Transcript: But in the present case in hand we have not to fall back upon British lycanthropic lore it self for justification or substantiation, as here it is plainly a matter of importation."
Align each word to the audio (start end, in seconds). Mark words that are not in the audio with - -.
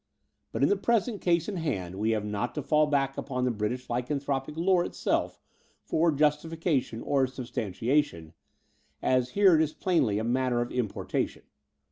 But 0.51 0.63
in 0.63 0.69
the 0.69 0.77
present 0.77 1.21
case 1.21 1.47
in 1.47 1.57
hand 1.57 1.93
we 1.93 2.09
have 2.09 2.25
not 2.25 2.55
to 2.55 2.63
fall 2.63 2.87
back 2.87 3.19
upon 3.19 3.47
British 3.53 3.87
lycanthropic 3.87 4.57
lore 4.57 4.83
it 4.83 4.95
self 4.95 5.39
for 5.83 6.11
justification 6.11 7.03
or 7.03 7.27
substantiation, 7.27 8.33
as 9.03 9.33
here 9.37 9.53
it 9.55 9.61
is 9.61 9.73
plainly 9.73 10.17
a 10.17 10.23
matter 10.23 10.59
of 10.59 10.71
importation." 10.71 11.43